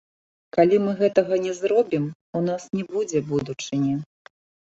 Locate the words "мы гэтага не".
0.85-1.51